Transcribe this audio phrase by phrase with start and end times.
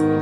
[0.00, 0.20] Ooh,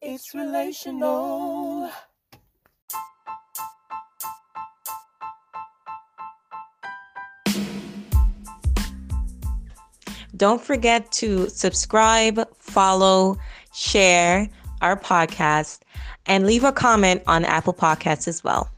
[0.00, 1.90] it's relational.
[10.36, 13.36] Don't forget to subscribe, follow,
[13.74, 14.48] share
[14.80, 15.80] our podcast,
[16.26, 18.70] and leave a comment on Apple Podcasts as well.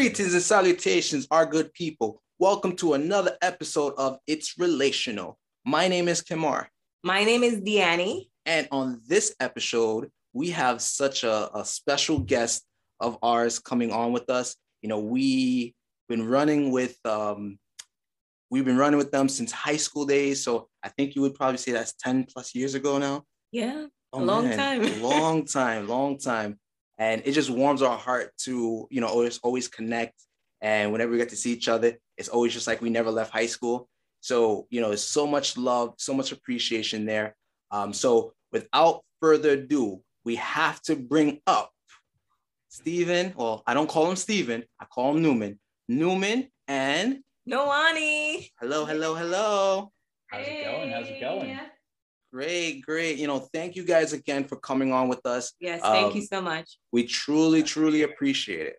[0.00, 2.22] Greetings and salutations, our good people.
[2.38, 5.38] Welcome to another episode of It's Relational.
[5.66, 6.68] My name is Kemar,
[7.04, 8.30] My name is Deannie.
[8.46, 12.64] and on this episode, we have such a, a special guest
[12.98, 14.56] of ours coming on with us.
[14.80, 15.74] You know, we've
[16.08, 17.58] been running with um,
[18.50, 20.42] we've been running with them since high school days.
[20.42, 23.24] So I think you would probably say that's 10 plus years ago now.
[23.52, 25.02] Yeah, Oh, A long man, time.
[25.02, 26.58] long time, long time.
[27.00, 30.14] And it just warms our heart to, you know, always always connect.
[30.60, 33.32] And whenever we get to see each other, it's always just like we never left
[33.32, 33.88] high school.
[34.20, 37.34] So, you know, there's so much love, so much appreciation there.
[37.70, 41.72] Um, so without further ado, we have to bring up
[42.68, 43.32] Steven.
[43.34, 45.58] Well, I don't call him Steven, I call him Newman.
[45.88, 48.50] Newman and Noanni.
[48.60, 49.90] hello, hello, hello.
[50.26, 50.90] How's it going?
[50.90, 51.58] How's it going?
[52.32, 53.18] Great, great.
[53.18, 55.52] You know, thank you guys again for coming on with us.
[55.60, 56.78] Yes, thank Um, you so much.
[56.92, 58.76] We truly, truly appreciate it.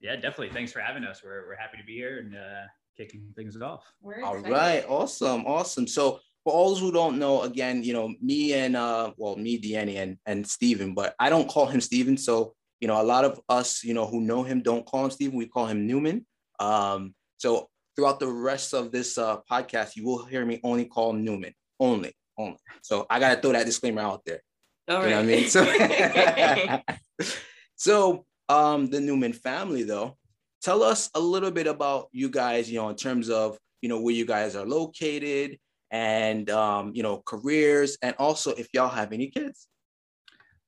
[0.00, 0.50] Yeah, definitely.
[0.50, 1.22] Thanks for having us.
[1.22, 3.84] We're, we're happy to be here and uh, kicking things off.
[4.00, 4.42] We're All
[4.88, 5.86] awesome, awesome.
[5.86, 9.58] So for all those who don't know, again, you know, me and uh, well, me,
[9.60, 12.16] Deannie, and and Steven, but I don't call him Steven.
[12.16, 15.10] So you know, a lot of us, you know, who know him don't call him
[15.10, 15.36] Steven.
[15.36, 16.26] We call him Newman.
[16.60, 21.10] Um, so throughout the rest of this uh, podcast, you will hear me only call
[21.10, 22.58] him Newman, only, only.
[22.82, 24.40] So I gotta throw that disclaimer out there.
[24.88, 25.48] All You know what I mean?
[25.48, 27.24] So,
[27.76, 30.16] so um, the Newman family, though,
[30.62, 34.00] tell us a little bit about you guys, you know, in terms of, you know,
[34.00, 35.58] where you guys are located
[35.90, 39.66] and, um, you know, careers, and also if y'all have any kids.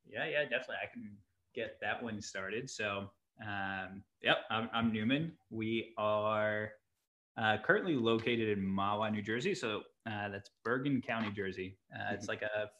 [0.07, 0.77] Yeah, yeah, definitely.
[0.83, 1.11] I can
[1.55, 2.69] get that one started.
[2.69, 3.11] So,
[3.41, 5.33] um, yep, I'm, I'm Newman.
[5.51, 6.73] We are
[7.38, 9.54] uh, currently located in Mahwah, New Jersey.
[9.54, 11.78] So uh, that's Bergen County, Jersey.
[11.94, 12.71] Uh, it's like a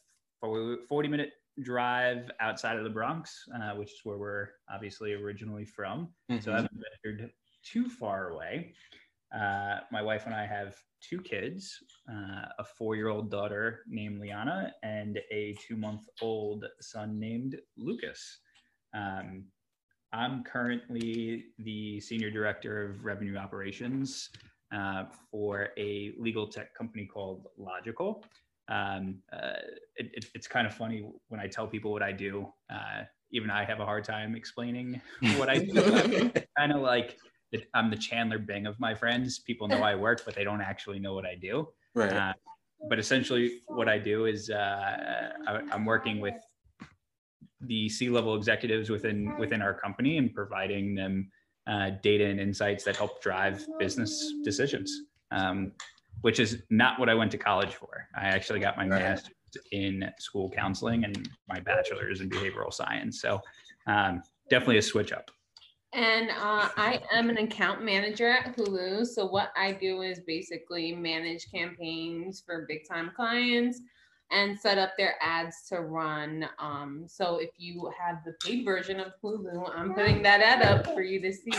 [0.41, 1.31] 40 minute
[1.61, 6.09] drive outside of the Bronx, uh, which is where we're obviously originally from.
[6.41, 7.31] so I haven't ventured
[7.63, 8.73] too far away.
[9.35, 11.77] Uh, my wife and I have two kids,
[12.11, 18.39] uh, a four-year-old daughter named Liana and a two-month-old son named Lucas.
[18.93, 19.45] Um,
[20.11, 24.29] I'm currently the senior director of revenue operations
[24.73, 28.23] uh, for a legal tech company called Logikcull.
[28.67, 29.53] Um, uh,
[29.95, 32.47] it, it- it's kind of funny when I tell people what I do.
[32.71, 35.01] Uh, even I have a hard time explaining
[35.37, 37.17] what I do kind of like
[37.51, 39.39] that I'm the Chandler Bing of my friends.
[39.39, 41.67] People know I work, but they don't actually know what I do.
[41.95, 42.11] right.
[42.13, 42.33] Uh,
[42.89, 46.35] but essentially, what I do is uh, I, I'm working with
[47.61, 51.29] the C-level executives within within our company and providing them
[51.67, 54.91] uh, data and insights that help drive business decisions.
[55.31, 55.73] Um,
[56.21, 58.07] which is not what I went to college for.
[58.15, 59.01] I actually got my Right.
[59.01, 59.35] master's
[59.71, 63.21] in school counseling and my bachelor's in behavioral science.
[63.21, 63.41] So
[63.87, 65.31] um, definitely a switch up.
[65.93, 69.07] And uh, I am an account manager at Hulu.
[69.07, 73.81] So what I do is basically manage campaigns for big time clients
[74.31, 76.47] and set up their ads to run.
[76.59, 80.85] Um, so if you have the paid version of Hulu, I'm putting that ad up
[80.93, 81.51] for you to see.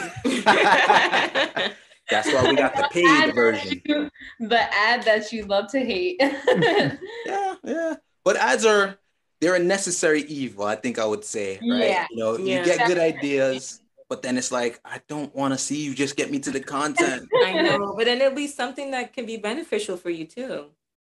[2.10, 3.82] That's why we got the paid version.
[3.84, 4.10] you-
[4.40, 6.20] The ad that you love to hate.
[7.26, 7.94] Yeah, yeah.
[8.24, 8.98] But ads are
[9.40, 11.58] they're a necessary evil, I think I would say.
[11.62, 11.88] Right.
[11.88, 12.06] Yeah.
[12.10, 12.58] You know, Yeah.
[12.58, 16.16] you get good ideas, but then it's like, I don't want to see you, just
[16.16, 17.28] get me to the content.
[17.44, 20.66] I know, but then it'll be something that can be beneficial for you too.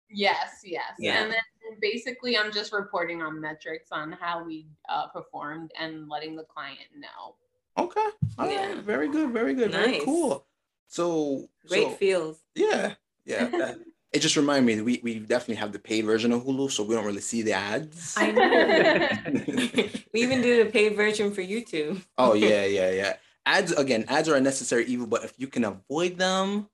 [0.09, 0.85] Yes, yes.
[0.99, 1.23] Yeah.
[1.23, 1.41] And then
[1.81, 6.81] basically, I'm just reporting on metrics on how we uh, performed and letting the client
[6.97, 7.37] know.
[7.79, 8.01] Okay.
[8.39, 8.53] All right.
[8.53, 8.81] Yeah.
[8.81, 9.31] Very good.
[9.31, 9.73] Very good.
[9.73, 10.47] Very cool.
[10.89, 12.39] So, Great so, feels.
[12.55, 12.95] yeah,
[13.25, 13.75] yeah.
[14.13, 16.85] it just reminded me that we, we definitely have the paid version of Hulu, so
[16.85, 18.15] we don't really see the ads.
[18.19, 19.89] I know.
[20.13, 22.03] we even do the paid version for YouTube.
[22.19, 23.17] oh yeah, yeah, yeah.
[23.47, 26.69] Ads again, ads are a necessary evil, but if you can avoid them,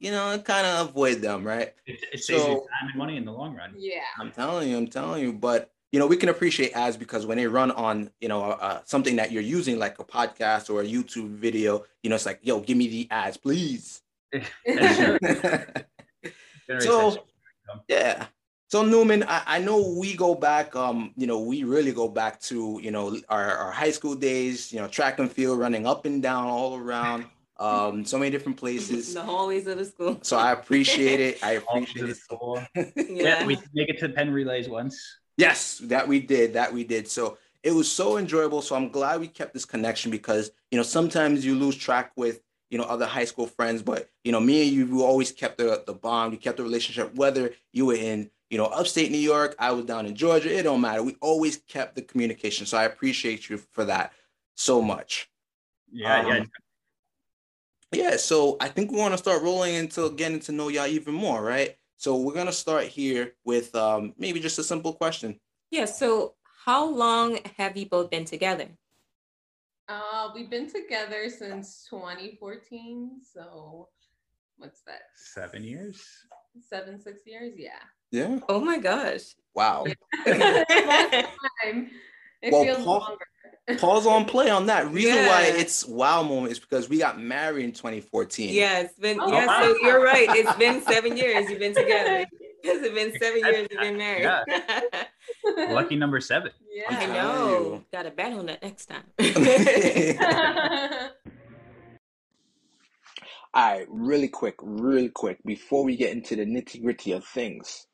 [0.00, 1.74] you know, kind of avoid them, right?
[1.86, 3.74] It, it saves So- you time and money in the long run.
[3.76, 4.00] Yeah.
[4.18, 5.32] I'm telling you, I'm telling you.
[5.32, 8.80] But you know, we can appreciate ads because when they run on, you know, uh,
[8.84, 12.40] something that you're using, like a podcast or a YouTube video, you know, it's like,
[12.42, 14.02] yo, give me the ads, please.
[14.30, 14.48] That's
[14.98, 15.18] true.
[16.68, 17.24] Very So-
[17.88, 18.26] yeah.
[18.70, 22.38] So Newman, I, I know we go back, um, you know, we really go back
[22.42, 26.04] to, you know, our, our high school days, you know, track and field, running up
[26.04, 27.24] and down all around,
[27.58, 29.14] um, so many different places.
[29.14, 30.18] the hallways of the school.
[30.22, 31.42] So I appreciate it.
[31.42, 32.16] I All appreciate to the it.
[32.16, 32.62] school.
[32.74, 33.40] Yeah.
[33.40, 35.18] Yeah, we make it to Penn relays once.
[35.36, 37.08] Yes, that we did, that we did.
[37.08, 38.62] So it was so enjoyable.
[38.62, 42.40] So I'm glad we kept this connection because you know sometimes you lose track with
[42.70, 45.58] you know other high school friends, but you know me and you we always kept
[45.58, 47.14] the the bond, we kept the relationship.
[47.14, 50.62] Whether you were in you know upstate New York, I was down in Georgia, it
[50.64, 51.02] don't matter.
[51.02, 52.66] We always kept the communication.
[52.66, 54.12] So I appreciate you for that
[54.56, 55.28] so much.
[55.92, 56.28] Yeah, yeah.
[56.28, 56.44] Um, Yeah,
[58.16, 61.42] so I think we want to start rolling into getting to know y'all even more,
[61.42, 61.76] right?
[61.96, 65.40] So we're gonna start here with um, maybe just a simple question.
[65.70, 65.86] Yeah.
[65.86, 68.68] So, how long have you both been together?
[69.88, 73.20] Uh, we've been together since 2014.
[73.34, 73.88] So
[74.58, 75.00] what's that?
[75.16, 76.04] Seven years.
[76.68, 77.54] Seven, six years?
[77.56, 77.80] Yeah.
[78.10, 78.38] Yeah.
[78.48, 79.34] Oh my gosh.
[79.54, 79.84] Wow.
[80.26, 80.36] Long
[81.62, 81.90] time.
[82.42, 83.24] It Well, feels Paul- longer.
[83.76, 84.90] Pause on play on that.
[84.92, 88.54] Reason why it's wow moment is because we got married in 2014.
[88.54, 89.46] Yeah, it's been Oh, yeah.
[89.46, 89.62] wow.
[89.62, 90.28] So you're right.
[90.30, 91.48] It's been seven years.
[91.50, 92.24] You've been together.
[92.62, 93.68] It's been seven years.
[93.70, 94.22] You've been married.
[94.22, 95.04] Yeah.
[95.72, 96.50] Lucky number seven.
[96.72, 97.48] Yeah, I know.
[97.74, 97.84] you.
[97.92, 99.04] Got to bet on that next time.
[103.54, 107.86] All right, really quick, really quick, before we get into the nitty gritty of things,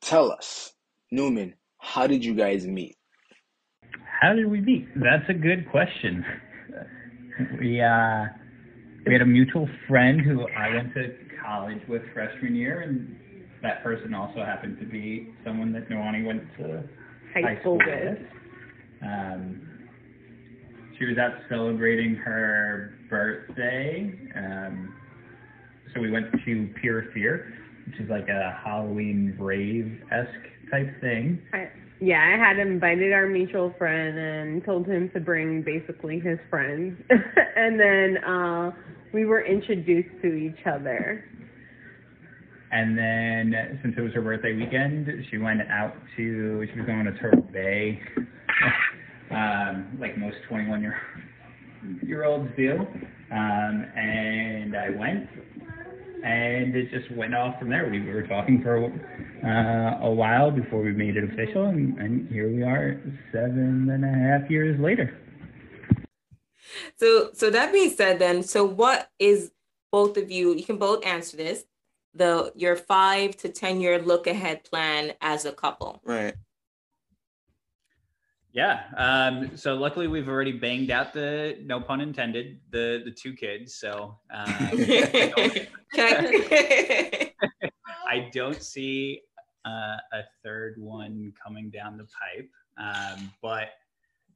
[0.00, 0.72] tell us,
[1.10, 2.96] Newman, how did you guys meet?
[4.20, 4.88] How did we meet?
[4.96, 6.24] That's a good question.
[7.58, 8.26] We uh,
[9.04, 13.16] we had a mutual friend who I went to college with freshman year, and
[13.62, 16.84] that person also happened to be someone that Noanni went to
[17.34, 18.18] high, school with.
[19.02, 19.88] Um,
[20.98, 24.94] she was out celebrating her birthday, um,
[25.92, 27.52] so we went to Pure Fear,
[27.86, 31.42] which is like a Halloween rave esque type thing.
[31.52, 31.68] I,
[32.00, 37.00] yeah, I had invited our mutual friend and told him to bring basically his friends.
[37.56, 38.70] and then uh
[39.14, 41.24] we were introduced to each other.
[42.72, 47.04] And then, since it was her birthday weekend, she went out to, she was going
[47.04, 48.00] to Turtle Bay,
[49.30, 51.00] um, like most 21 year,
[52.02, 52.80] year olds do.
[53.30, 55.28] Um, and I went,
[56.24, 57.88] and it just went off from there.
[57.88, 58.90] We were talking for
[59.44, 63.00] uh, a while before we made it official, and, and here we are
[63.32, 65.18] seven and a half years later.
[66.96, 69.52] So, so that being said, then, so what is
[69.92, 70.54] both of you?
[70.54, 71.64] You can both answer this.
[72.14, 76.00] The your five to ten year look ahead plan as a couple.
[76.04, 76.34] Right.
[78.52, 78.82] Yeah.
[78.96, 83.74] Um, so luckily we've already banged out the no pun intended the the two kids.
[83.74, 87.32] So um, I, don't,
[88.08, 89.22] I don't see
[89.64, 92.50] uh, a third one coming down the pipe.
[92.76, 93.68] Um, but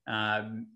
[0.07, 0.67] um,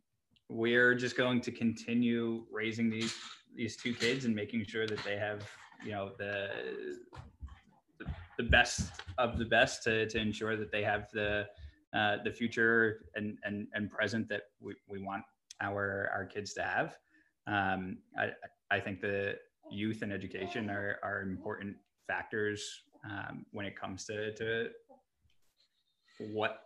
[0.49, 3.15] we're just going to continue raising these
[3.55, 5.47] these two kids and making sure that they have
[5.85, 6.49] you know the
[8.39, 11.47] the, best of the best to, to ensure that they have the
[11.95, 15.23] uh, the future and, and, and present that we, we want
[15.61, 16.97] our, our kids to have.
[17.47, 18.31] Um, I,
[18.71, 19.37] I think the
[19.71, 21.77] youth and education are, are important
[22.07, 24.69] factors um, when it comes to, to
[26.19, 26.61] what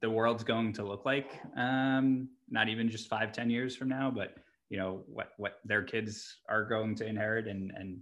[0.00, 1.40] the world's going to look like.
[1.56, 4.34] Um, not even just five, ten years from now, but
[4.68, 7.98] you know what what their kids are going to inherit, and and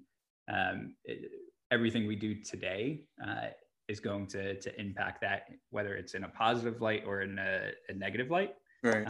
[0.52, 1.30] um, it,
[1.70, 3.48] everything we do today uh,
[3.88, 7.70] is going to to impact that, whether it's in a positive light or in a,
[7.88, 8.54] a negative light.
[8.82, 9.06] Right.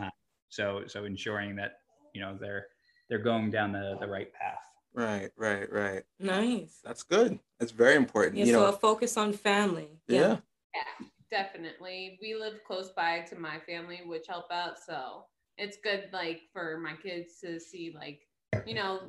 [0.51, 1.81] So so ensuring that
[2.15, 2.67] you know they're
[3.09, 4.63] they're going down the the right path.
[4.99, 5.31] Right.
[5.37, 5.73] Right.
[5.73, 6.03] Right.
[6.19, 6.81] nice.
[6.83, 7.39] That's good.
[7.61, 8.37] That's very important.
[8.37, 8.47] Yeah.
[8.47, 8.67] you so know.
[8.67, 9.89] a focus on family.
[10.09, 10.39] yeah.
[10.75, 12.19] Yeah, definitely.
[12.21, 14.75] We live close by to my family, which help out.
[14.85, 15.27] So
[15.57, 18.23] it's good like for my kids to see like,
[18.67, 19.03] you know,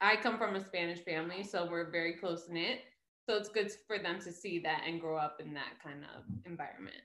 [0.00, 2.80] I come from a Spanish family, so we're very close knit.
[3.28, 6.24] So it's good for them to see that and grow up in that kind of
[6.46, 6.96] environment.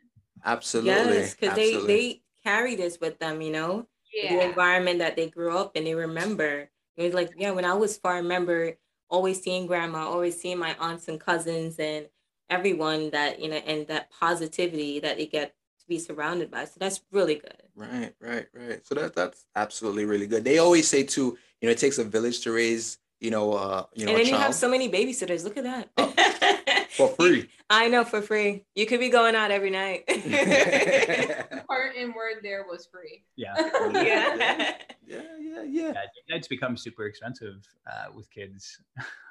[0.45, 1.17] Absolutely.
[1.17, 3.41] Yes, because they they carry this with them.
[3.41, 3.87] You know.
[4.13, 6.69] the environment that they grew up in, they remember.
[6.97, 8.73] It was like, yeah, when I was far, I remember
[9.09, 12.07] always seeing grandma, always seeing my aunts and cousins and
[12.49, 16.65] everyone that, you know, and that positivity that they get to be surrounded by.
[16.65, 17.61] So that's really good.
[17.75, 18.85] Right, right, right.
[18.85, 20.43] So that that's absolutely really good.
[20.43, 23.83] They always say too, you know, it takes a village to raise, you know, uh,
[23.93, 25.43] you know, and a then you have so many babysitters.
[25.43, 26.87] Look at that.
[26.97, 27.47] for free.
[27.69, 28.65] I know for free.
[28.75, 30.07] You could be going out every night.
[31.67, 33.23] Part Important word there was free.
[33.35, 33.55] Yeah.
[33.91, 34.77] yeah.
[35.07, 35.91] Yeah, yeah, yeah.
[35.93, 38.79] Yeah, nights become super expensive uh, with kids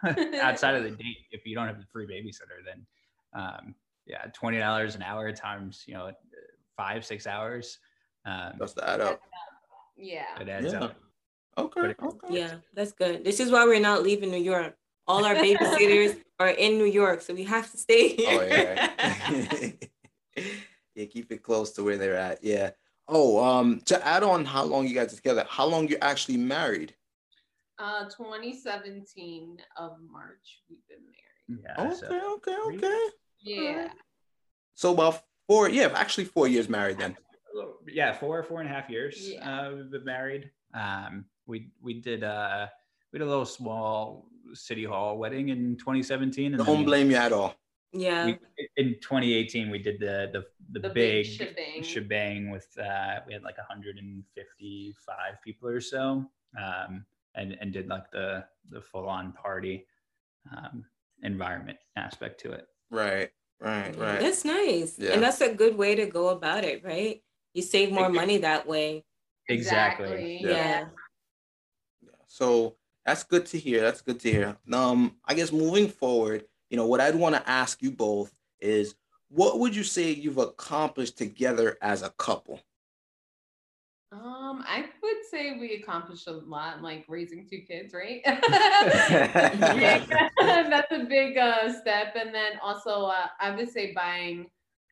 [0.41, 1.19] outside of the date.
[1.31, 2.87] If you don't have the free babysitter, then
[3.35, 3.75] um,
[4.07, 6.11] yeah, twenty dollars an hour times you know
[6.77, 7.79] five six hours.
[8.25, 9.21] Um, That's the add up.
[9.97, 10.25] Yeah.
[10.41, 10.85] it adds Yeah.
[10.85, 10.97] up.
[11.59, 11.95] Okay.
[12.03, 12.39] Okay.
[12.39, 13.25] Yeah, that's good.
[13.25, 14.77] This is why we're not leaving New York.
[15.07, 18.41] All our babysitters are in New York, so we have to stay here.
[18.41, 19.71] Oh yeah.
[20.95, 22.43] yeah, keep it close to where they're at.
[22.43, 22.71] Yeah.
[23.09, 26.37] Oh, um, to add on how long you guys are together, how long you actually
[26.39, 26.95] married?
[27.79, 31.63] Uh, 2017 of March, we've been married.
[31.65, 31.85] Yeah.
[31.87, 33.09] Okay, so- okay, okay.
[33.41, 33.89] Yeah.
[34.75, 37.17] So about four, yeah, actually four years married then.
[37.89, 39.17] yeah, four four and a half years.
[39.21, 39.49] Yeah.
[39.69, 40.51] Uh, we've been married.
[40.75, 42.67] Um, we we did uh
[43.13, 47.17] we did a little small city hall wedding in 2017, and Don't then blame you
[47.17, 47.55] at all.
[47.93, 48.27] Yeah.
[48.27, 48.39] we,
[48.77, 50.45] in 2018 we did the the
[50.79, 51.83] the, The big big, shebang.
[51.83, 56.25] shebang with uh we had like 155 people or so
[56.61, 57.05] um
[57.35, 59.87] and and did like the the full on party
[60.57, 60.85] um
[61.23, 63.31] environment aspect to it Right,
[63.61, 64.21] right, right.
[64.21, 64.97] That's nice.
[64.97, 65.11] Yeah.
[65.15, 67.21] And that's a good way to go about it, right?
[67.53, 69.05] You save more money that way.
[69.49, 70.51] exactly, Yeah.
[70.51, 70.85] Yeah.
[72.01, 72.11] Yeah.
[72.29, 73.81] So that's good to hear.
[73.81, 74.57] That's good to hear.
[74.73, 78.95] Um, I guess moving forward, you know, what I'd want to ask you both is
[79.29, 82.61] what would you say you've accomplished together as a couple?
[84.13, 88.23] Um, I would say we accomplished a lot, like raising two kids, right?
[88.25, 90.05] Yeah,
[90.71, 92.15] That's a big uh, step.
[92.15, 94.47] And then also, uh, I would say buying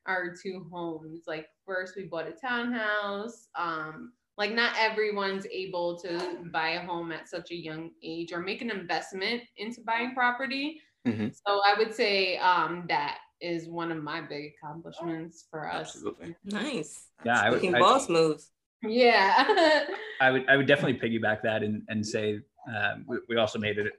[0.06, 1.22] our two homes.
[1.26, 3.48] Like first, we bought a townhouse.
[3.54, 8.40] Um, like not everyone's able to buy a home at such a young age or
[8.40, 10.80] make an investment into buying property.
[11.06, 11.32] Mhm.
[11.34, 15.94] So I would say um, that is one of my big accomplishments for us.
[15.94, 16.34] Absolutely.
[16.44, 17.08] Nice.
[17.24, 18.50] Yeah, I would- Making I- boss moves.
[18.82, 19.84] Yeah.
[20.20, 23.78] I would I would definitely piggyback that and and say um, we, we also made
[23.78, 23.92] it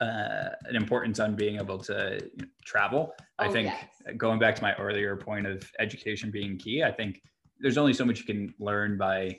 [0.00, 3.14] uh, an importance on being able to you know, travel.
[3.38, 4.16] I Oh, think yes.
[4.16, 7.22] going back to my earlier point of education being key, I think
[7.58, 9.38] there's only so much you can learn by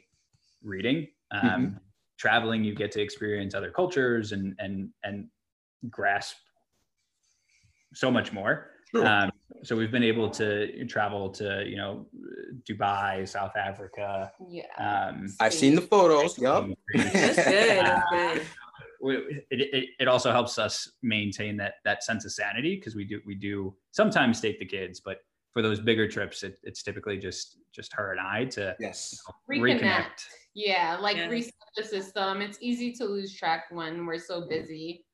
[0.63, 1.07] reading.
[1.31, 1.79] Um,
[2.17, 5.27] Traveling, you get to experience other cultures and and and
[5.89, 6.35] grasp
[7.93, 8.70] so much more.
[8.91, 9.05] True.
[9.05, 9.31] Um,
[9.63, 12.07] so we've been able to travel to you know
[12.69, 14.31] Dubai, South Africa.
[14.49, 14.63] yeah.
[14.77, 16.37] Um, I've seen the photos.
[16.37, 16.67] Yup.
[16.95, 17.85] That's good.
[17.85, 18.41] That's good.
[19.01, 19.15] we,
[19.49, 23.19] it, it, it also helps us maintain that that sense of sanity because we do
[23.25, 25.17] we do sometimes take the kids but
[25.53, 29.19] for those bigger trips it, it's typically just just her and i to Yes.
[29.49, 30.23] Reconnect.
[30.53, 31.27] Yeah, like Yeah.
[31.27, 32.41] reset the system.
[32.41, 35.05] It's easy to lose track when we're so busy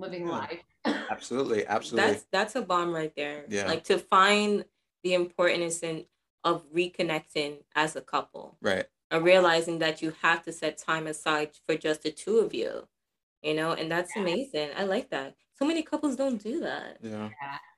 [0.00, 0.38] living Yeah.
[0.38, 0.62] life.
[1.10, 1.66] Absolutely.
[1.66, 2.12] Absolutely.
[2.12, 3.44] That's that's a bomb right there.
[3.48, 3.66] Yeah.
[3.66, 4.64] Like to find
[5.02, 6.04] the importance in
[6.44, 8.56] of reconnecting as a couple.
[8.62, 8.86] right.
[9.10, 12.86] and realizing that you have to set time aside for just the two of you
[13.42, 17.30] you know and that's amazing i like that so many couples don't do that Yeah.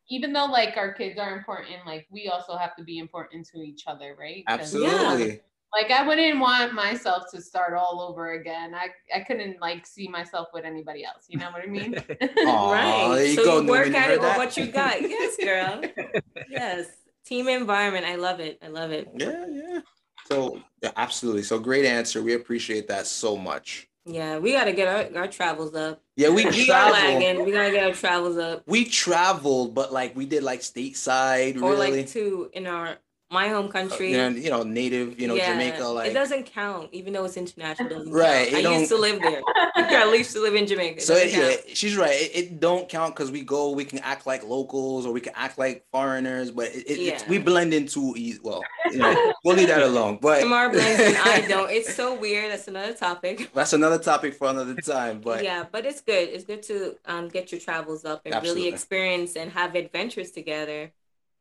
[0.09, 3.59] Even though like our kids are important, like we also have to be important to
[3.63, 4.43] each other, right?
[4.49, 5.41] Absolutely.
[5.73, 8.75] Like I wouldn't want myself to start all over again.
[8.75, 11.27] I I couldn't like see myself with anybody else.
[11.29, 11.95] You know what I mean?
[12.47, 15.81] Aw, right you so go, you work at it with what you got yes girl
[16.51, 16.87] yes
[17.25, 19.47] team environment i love it i love it Yeah.
[19.49, 19.81] Yeah.
[20.29, 21.43] So yeah, absolutely.
[21.43, 22.23] So great answer.
[22.23, 23.89] We appreciate that so much.
[24.07, 26.93] yeah we got to get our, our travels up Yeah, we we are traveled.
[26.95, 30.61] lagging we got to get our travels up We traveled, but like we did like
[30.61, 32.01] stateside, or really.
[32.03, 32.97] like to in our
[33.31, 36.47] my home country you know, you know, native, you know, Yeah, Jamaica, like it doesn't
[36.47, 38.03] count, even though it's international.
[38.07, 39.43] it Right, it I used to live there.
[39.77, 40.97] I used to live in Jamaica.
[40.99, 42.11] It So it, yeah, she's right.
[42.11, 45.33] It, it don't count because we go, we can act like locals or we can
[45.37, 48.41] act like foreigners, but it, it, it's, we blend in too easy.
[48.43, 50.19] Well, you know, we'll leave that alone.
[50.21, 51.71] But Tamar blends and I don't.
[51.71, 52.51] It's so weird.
[52.51, 53.51] That's another topic.
[53.55, 55.21] that's another topic for another time.
[55.21, 56.31] But yeah, but it's good.
[56.31, 58.63] It's good to um get your travels up and Absolutely.
[58.63, 60.93] really experience and have adventures together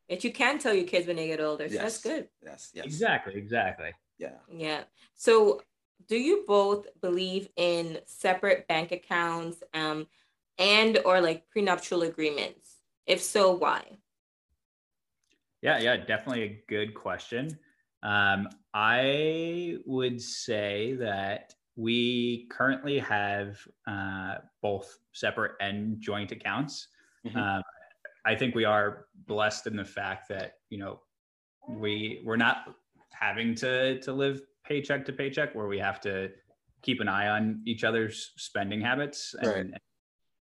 [0.09, 1.69] that you can tell your kids when they get older.
[1.69, 2.27] So that's good.
[2.43, 4.31] yes, yes, exactly exactly yeah.
[4.51, 4.83] Yeah.
[5.15, 5.61] So
[6.07, 10.07] do you both believe in separate bank accounts um
[10.57, 12.75] and or like prenuptial agreements?
[13.05, 13.99] If so, why?
[15.61, 17.57] yeah yeah definitely a good question
[18.03, 26.87] um, i would say that we currently have uh, both separate and joint accounts
[27.25, 27.35] Mhm.
[27.35, 27.63] um,
[28.25, 30.99] i think we are blessed in the fact that you know
[31.67, 32.75] we we're not
[33.11, 36.29] having to to live paycheck to paycheck where we have to
[36.81, 39.59] keep an eye on each other's spending habits and, Right.
[39.59, 39.77] and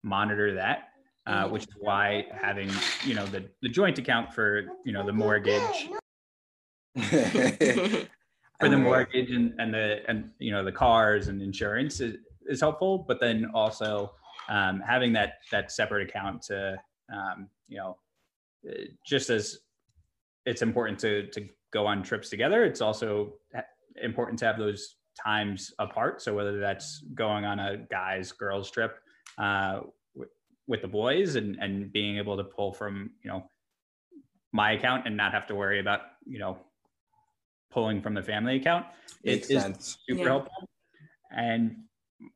[0.04, 0.90] monitor that
[1.26, 1.52] uh, Mhm.
[1.52, 2.70] which is why having
[3.06, 5.90] you know the the joint account for you know the mortgage
[8.60, 12.16] for the mortgage and, and the and you know the cars and insurance is,
[12.48, 14.14] is helpful but then also
[14.50, 16.78] um, having that that separate account to
[17.12, 17.98] um, you know
[18.68, 18.74] uh,
[19.06, 19.60] just as
[20.46, 23.34] it's important to to go on trips together, it's also
[24.02, 26.22] important to have those times apart.
[26.22, 29.00] So whether that's going on a guys girls trip
[29.38, 29.82] uh,
[30.16, 30.32] w-
[30.68, 33.50] with the boys and and being able to pull from you know
[34.54, 36.58] my account and not have to worry about you know
[37.70, 38.86] pulling from the family account
[39.24, 39.98] Makes it is sense.
[40.08, 40.30] super Yeah.
[40.30, 40.70] helpful
[41.32, 41.76] and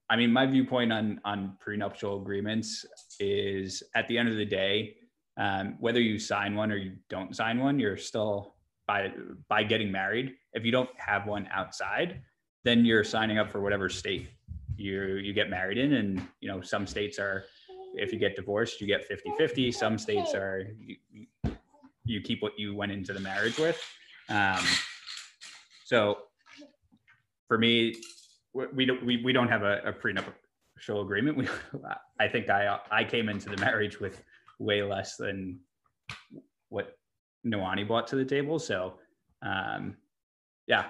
[0.09, 2.85] i mean my viewpoint on on prenuptial agreements
[3.19, 4.95] is at the end of the day
[5.37, 8.55] um, whether you sign one or you don't sign one you're still
[8.91, 9.11] by
[9.47, 10.33] by getting married.
[10.53, 12.21] If you don't have one outside
[12.63, 14.29] then you're signing up for whatever state
[14.75, 15.93] you you get married in.
[15.93, 17.45] And you know some states are
[17.95, 20.95] if you get divorced you get 50 50 some states are you,
[22.05, 23.81] you- keep what you went into the marriage with.
[24.29, 24.63] Um,
[25.85, 26.17] so
[27.47, 27.95] for me
[28.53, 31.47] we, we don't we, we don't have a, a prenuptial agreement we
[32.19, 34.23] i think i i came into the marriage with
[34.59, 35.59] way less than
[36.69, 36.97] what
[37.45, 38.99] Noanni brought to the table so
[39.41, 39.95] um
[40.67, 40.85] yeah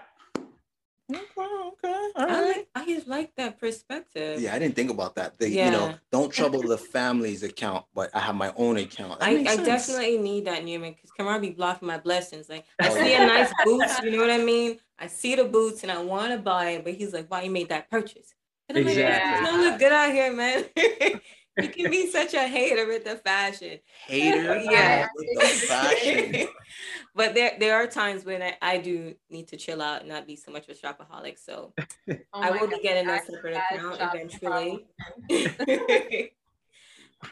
[1.13, 4.39] Okay, okay, all I like, I just like that perspective.
[4.39, 5.37] Yeah, I didn't think about that.
[5.37, 9.19] The, You know, don't trouble the family's account, but I have my own account.
[9.19, 12.47] That I, I definitely need that Newman because Kemar be blocking my blessings.
[12.49, 13.23] Like I Oh, see yeah.
[13.23, 14.79] a nice boots, you know what I mean?
[15.01, 17.49] I see the boots and I want to buy it, but he's like, "Why you
[17.51, 18.35] made that purchase?"
[18.69, 19.31] And I'm like, Exactly.
[19.31, 20.65] "It's gonna look good out here, man."
[21.57, 23.79] you can be such a hater with the fashion.
[24.05, 24.55] hater.
[24.63, 25.07] Yeah.
[25.15, 26.47] with the fashion.
[27.15, 30.27] but there there are times when I, I do need to chill out and not
[30.27, 31.39] be so much of a shopaholic.
[31.39, 31.73] So
[32.07, 34.85] Oh I my will be getting I a separate account eventually.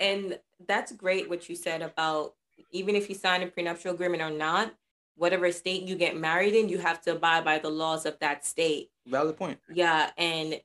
[0.02, 2.34] and that's great what you said about
[2.72, 4.74] even if you sign a prenuptial agreement or not,
[5.20, 8.46] whatever state you get married in, you have to abide by the laws of that
[8.46, 8.90] state.
[9.06, 9.60] Valid point.
[9.72, 10.60] Yeah, and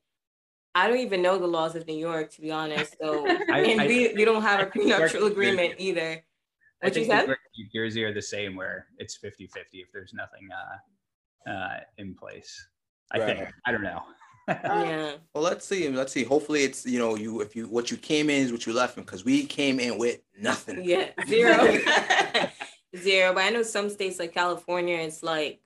[0.73, 2.95] I don't even know the laws of New York to be honest.
[3.01, 6.23] So I- and I- we, we don't have I a think New prenuptial agreement either.
[6.81, 7.37] I What you think New said?
[7.57, 10.47] New Jersey are the same where it's 50 50 if there's nothing
[11.47, 12.67] uh, uh, in place.
[13.11, 13.47] I think.
[13.65, 14.01] I don't know.
[14.47, 15.13] Yeah.
[15.33, 15.89] Well, let's see.
[15.89, 16.23] Let's see.
[16.23, 18.95] Hopefully, it's you know you if you what you came in is what you left
[18.95, 20.83] in because we came in with nothing.
[20.83, 21.57] Yeah, zero.
[22.97, 23.33] Zero.
[23.33, 25.59] But I know some states like California, it's like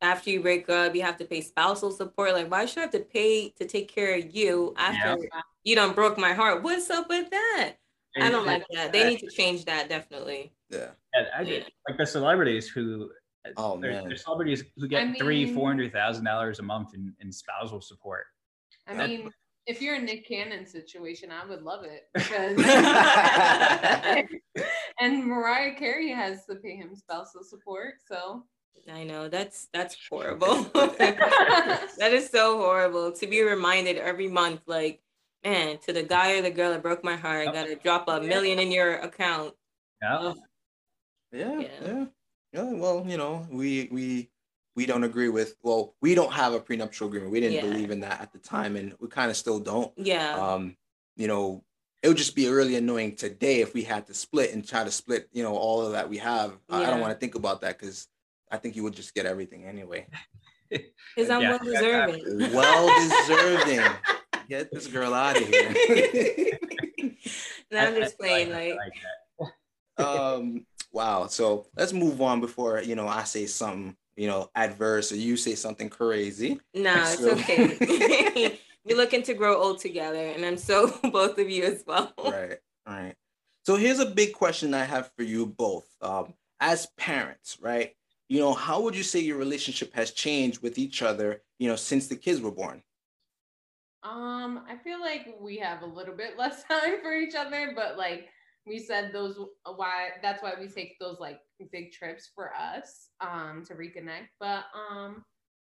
[0.00, 2.32] after you break up, you have to pay spousal support.
[2.32, 5.16] Like, why should I have to pay to take care of you after
[5.64, 6.62] you done broke my heart?
[6.62, 7.74] What's up with that?
[8.20, 8.92] I don't like that.
[8.92, 10.52] They need to change that definitely.
[10.70, 10.88] Yeah.
[11.14, 11.66] Yeah, I did.
[11.88, 13.10] Like the celebrities who.
[13.46, 14.04] Uh, oh, there- man.
[14.08, 17.32] There's celebrities who get I three, mean- four hundred thousand dollars a month in, in
[17.32, 18.26] spousal support.
[18.86, 19.08] I Yep.
[19.08, 19.30] mean,
[19.66, 22.58] if you're a Nick Cannon situation, I would love it because
[25.00, 27.94] and Mariah Carey has to pay him spousal support.
[28.06, 28.44] So
[28.92, 30.64] I know that's that's horrible.
[30.74, 34.62] that is so horrible to be reminded every month.
[34.66, 35.00] Like,
[35.44, 37.54] man, to the guy or the girl that broke my heart, I Yep.
[37.54, 39.54] gotta drop a million in your account.
[40.02, 40.32] Yeah.
[41.30, 41.68] Yeah, Yeah.
[41.86, 42.04] yeah,
[42.52, 42.72] yeah.
[42.72, 44.30] Well, you know, we we
[44.74, 45.56] we don't agree with.
[45.62, 47.32] Well, we don't have a prenuptial agreement.
[47.32, 47.70] We didn't Yeah.
[47.72, 49.92] believe in that at the time, and we kind of still don't.
[49.96, 50.34] Yeah.
[50.38, 50.76] Um,
[51.16, 51.62] you know,
[52.02, 54.90] it would just be really annoying today if we had to split and try to
[54.90, 55.28] split.
[55.32, 56.58] You know, all of that we have.
[56.70, 58.08] I, I don't want to think about that because
[58.50, 60.06] I think you would just get everything anyway.
[61.14, 61.50] Because I'm Yeah.
[61.50, 62.52] well deserving.
[62.54, 62.88] Well
[63.26, 63.86] deserving.
[64.48, 65.74] Get this girl out of here.
[67.70, 68.50] no, I'm just I playing.
[68.50, 68.92] like- Like,
[69.38, 69.52] I like
[69.98, 70.06] that.
[70.08, 75.10] um wow so let's move on before you know i say something you know adverse
[75.12, 78.58] or you say something crazy no, it's So- okay.
[78.84, 82.12] We're looking to grow old together, and I'm so both of you as well.
[82.18, 83.14] right right
[83.64, 87.94] so here's a big question i have for you both um as parents right
[88.28, 91.76] you know how would you say your relationship has changed with each other you know
[91.76, 92.82] since the kids were born
[94.02, 97.96] um I feel like we have a little bit less time for each other, but
[97.96, 98.28] like
[98.66, 99.38] we said those
[99.76, 101.40] why that's why we take those like
[101.72, 104.28] big trips for us um to reconnect.
[104.40, 105.24] But um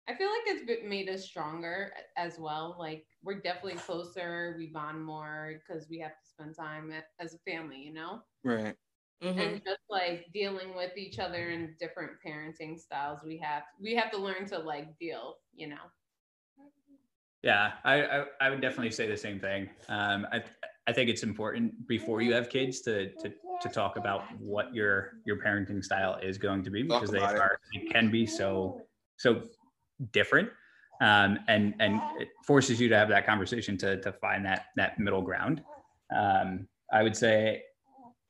[0.09, 2.75] I feel like it's made us stronger as well.
[2.79, 7.39] Like we're definitely closer, we bond more because we have to spend time as a
[7.51, 8.21] family, you know?
[8.43, 8.75] right
[9.21, 9.53] Mhm.
[9.53, 14.11] and just like dealing with each other and different parenting styles we have we have
[14.11, 15.91] to learn to like deal you know
[17.43, 19.69] Yeah, I, I, I would definitely say the same thing.
[19.89, 20.43] Um, I,
[20.87, 25.13] I think it's important before you have kids to, to, to talk about what your,
[25.25, 28.81] your parenting style is going to be because they are, it can be so,
[29.17, 29.43] so
[30.11, 30.49] different.
[31.01, 34.99] Um, and, and it forces you to have that conversation to, to find that, that
[34.99, 35.63] middle ground.
[36.15, 37.63] Um, I would say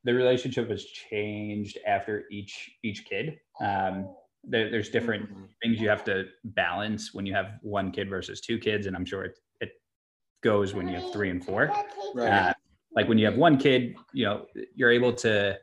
[0.04, 3.40] the relationship has changed after each, each kid.
[3.62, 4.10] Um,
[4.44, 5.30] there, there's different
[5.62, 9.06] things you have to balance when you have one kid versus two kids and i'm
[9.06, 9.43] sure it, it
[10.44, 11.72] goes when you have three and four
[12.14, 12.54] right uh,
[12.96, 15.58] like when you have one kid you know you're able to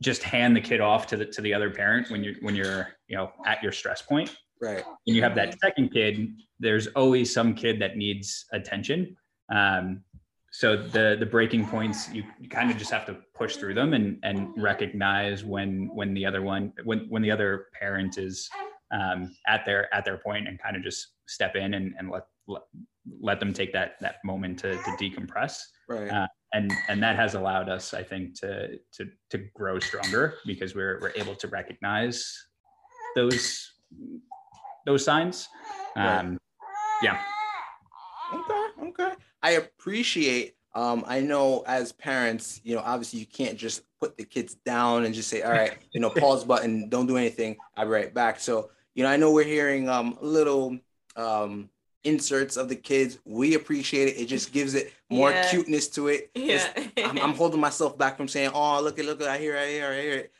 [0.00, 2.88] just hand the kid off to the to the other parent when you're when you're
[3.08, 4.84] you know at your stress point Right.
[5.04, 9.16] when you have that second kid, there's always some kid that needs attention.
[9.54, 10.02] Um,
[10.50, 13.92] so the the breaking points, you, you kind of just have to push through them
[13.92, 18.48] and and recognize when when the other one when when the other parent is
[18.92, 22.26] um, at their at their point and kind of just step in and, and let,
[22.46, 22.62] let
[23.20, 26.10] let them take that that moment to to decompress Right.
[26.10, 30.74] Uh, and and that has allowed us i think to to to grow stronger because
[30.74, 32.32] we're we're able to recognize
[33.14, 33.72] those
[34.84, 35.48] those signs
[35.96, 36.18] Right.
[36.18, 36.38] um
[37.02, 37.20] yeah
[38.32, 39.12] Okay, okay.
[39.42, 40.56] I appreciate.
[40.74, 45.04] Um, I know as parents, you know, obviously you can't just put the kids down
[45.04, 47.56] and just say, "All right, you know, pause button, don't do anything.
[47.76, 50.78] I'll be right back." So, you know, I know we're hearing um little
[51.14, 51.70] um
[52.06, 53.18] inserts of the kids.
[53.24, 54.20] We appreciate it.
[54.20, 55.50] It just gives it more Yeah.
[55.50, 56.30] cuteness to it.
[56.34, 56.54] Yeah.
[56.76, 59.56] It's- I'm, I'm holding myself back from saying, "Oh, look at look at I hear
[59.56, 60.32] it, I hear it, I hear it."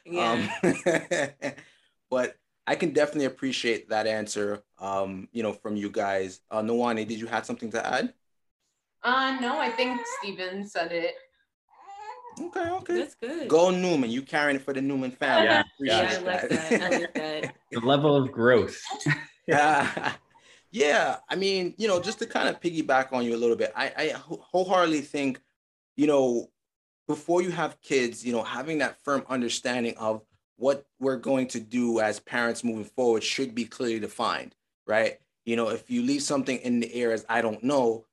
[1.34, 1.42] yeah.
[1.44, 1.52] Um,
[2.10, 4.62] but I can definitely appreciate that answer.
[4.78, 6.40] Um, you know, from you guys.
[6.50, 8.12] Uh, Noanni, did you have something to add?
[9.02, 11.14] Uh, no, I think Steven said it.
[12.38, 12.98] Okay, okay.
[12.98, 13.48] That's good.
[13.48, 14.10] Go Newman.
[14.10, 15.46] You carrying it for the Newman family.
[15.46, 16.82] Yeah, yeah, I Appreciate like that.
[16.82, 17.54] I like that.
[17.72, 18.78] the level of growth
[19.46, 20.12] yeah.
[20.76, 21.16] yeah.
[21.30, 23.92] I mean, you know, just to kind of piggyback on you a little bit, I,
[23.96, 25.40] I wholeheartedly think,
[25.96, 26.50] you know,
[27.08, 30.22] before you have kids, you know, having that firm understanding of
[30.56, 34.54] what we're going to do as parents moving forward should be clearly defined,
[34.86, 35.18] right?
[35.46, 38.04] You know, if you leave something in the air as I don't know,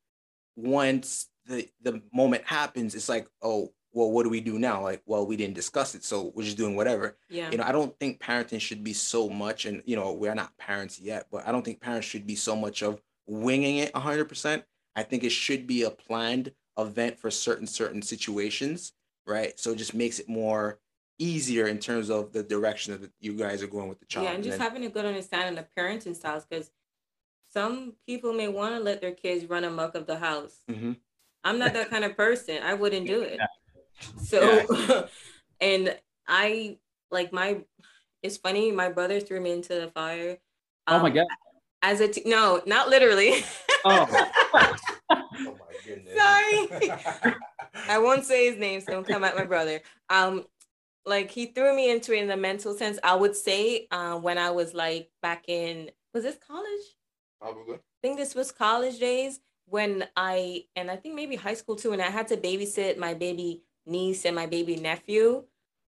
[0.55, 4.81] once the the moment happens, it's like, oh, well, what do we do now?
[4.81, 7.49] Like, well, we didn't discuss it, so we're just doing whatever Yeah.
[7.51, 10.55] you know i don't think parenting should be so much and you know we're not
[10.57, 14.63] parents yet but i don't think parents should be so much of winging it 100%
[14.95, 18.93] i think it should be a planned event for certain certain situations
[19.27, 20.79] right so it just makes it more
[21.19, 24.33] easier in terms of the direction that you guys are going with the child Yeah,
[24.33, 26.71] and just then- having a good understanding of parenting styles because
[27.53, 30.55] some people may want to let their kids run amok of the house.
[30.69, 30.97] Mhm.
[31.43, 32.63] I'm not that kind of person.
[32.63, 33.39] I wouldn't do it.
[34.17, 34.23] Yeah.
[34.23, 35.07] So,
[35.61, 36.77] and I
[37.11, 37.63] like my.
[38.21, 38.71] It's funny.
[38.71, 40.37] My brother threw me into the fire.
[40.87, 41.25] oh my um, god
[41.81, 43.43] As a t- no, not literally.
[43.85, 44.07] oh
[44.53, 44.75] oh
[45.09, 46.91] my goodness Sorry.
[47.89, 49.81] I won't say his name, so don't come at my brother.
[50.09, 50.45] Um,
[51.05, 52.97] like he threw me into it in the mental sense.
[53.03, 56.95] I would say, uh, when I was like back in was this college?
[57.41, 57.75] Probably.
[57.75, 61.91] I think this was college days when I and I think maybe high school too,
[61.91, 65.43] and I had to babysit my baby niece and my baby nephew,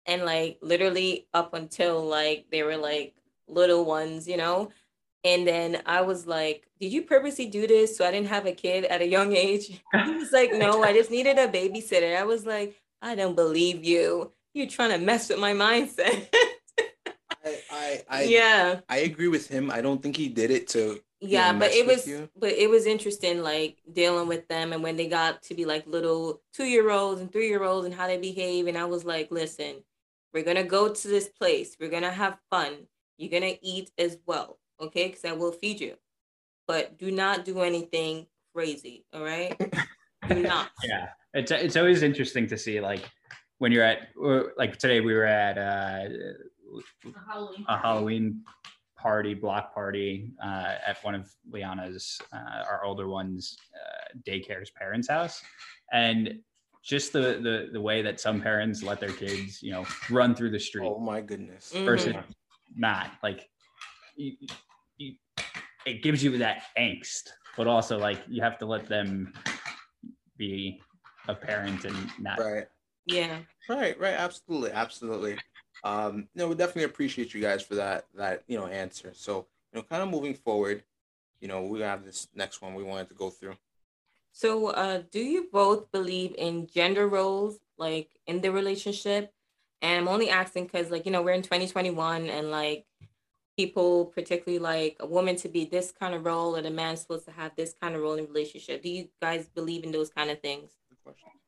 [0.06, 3.16] and like literally up until like they were like
[3.48, 4.72] little ones, you know.
[5.24, 8.54] And then I was like, "Did you purposely do this so I didn't have a
[8.54, 12.24] kid at a young age?" He was like, "No, I just needed a babysitter." I
[12.24, 14.32] was like, "I don't believe you.
[14.54, 16.28] You're trying to mess with my mindset."
[17.44, 18.80] I, I, I, yeah.
[18.88, 19.72] I agree with him.
[19.72, 22.28] I don't think he did it to yeah but it was you?
[22.36, 25.86] but it was interesting like dealing with them and when they got to be like
[25.86, 29.06] little two year olds and three year olds and how they behave and i was
[29.06, 29.76] like listen
[30.34, 31.76] we're gonna go to this place.
[31.80, 32.88] We're gonna have fun.
[33.18, 35.08] You're gonna eat as well okay?
[35.08, 35.96] Because i will feed you.
[36.68, 39.58] But do not do anything crazy all right?
[40.28, 40.70] Do not.
[40.84, 41.10] Yeah.
[41.34, 43.10] It's it's always interesting to see like
[43.60, 44.10] when you're at
[44.58, 46.10] like today we were at uh,
[47.30, 47.66] Halloween.
[47.68, 48.42] a Halloween
[49.02, 55.10] party, block party uh, at one of Liana's, uh, our older one's uh, daycare's parents'
[55.10, 55.42] house,
[55.92, 56.40] and
[56.84, 60.52] just the, the the way that some parents let their kids, you know, run through
[60.52, 61.86] the street oh my goodness Mhm.
[61.86, 62.16] versus
[62.76, 63.50] not like
[64.16, 64.34] you,
[64.98, 65.16] you,
[65.86, 69.34] it gives you that angst, but also like you have to let them
[70.38, 70.80] be
[71.28, 72.68] a parent and not right
[73.06, 75.38] yeah Right, right, absolutely, absolutely.
[75.84, 79.12] Um, no, we definitely appreciate you guys for that that you know answer.
[79.14, 80.84] So, you know, kind of moving forward,
[81.40, 83.56] you know, we have this next one we wanted to go through.
[84.32, 89.34] So, uh, do you both believe in gender roles, like in the relationship?
[89.82, 92.86] And I'm only asking because, like, you know, we're in 2021 and like
[93.58, 97.26] people, particularly like a woman to be this kind of role and a man supposed
[97.26, 98.84] to have this kind of role in relationship.
[98.84, 100.72] Do you guys believe in those kind of things?
[100.90, 101.41] Good question.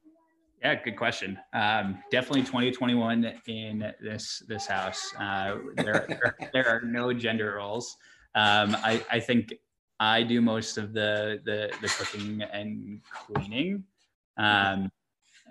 [0.63, 1.37] Yeah, good question.
[1.51, 5.13] Um, definitely 2021 in this this house.
[5.19, 7.97] Uh, there, there, there are no gender roles.
[8.33, 9.53] Um, I, I think
[9.99, 13.83] I do most of the the, the cooking and cleaning.
[14.37, 14.89] Um,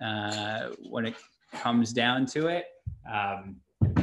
[0.02, 1.14] uh, when it
[1.52, 2.64] comes down to it,
[3.12, 3.56] um,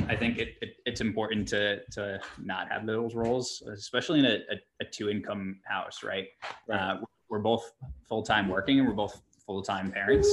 [0.08, 4.36] I think it, it, it's important to to not have those roles, especially in a,
[4.52, 6.28] a, a two income house, right?
[6.72, 6.98] Uh,
[7.30, 7.72] we're both
[8.08, 10.30] full time working and we're both full time parents.